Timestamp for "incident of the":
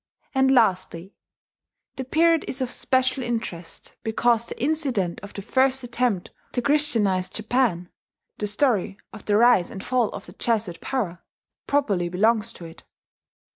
4.59-5.43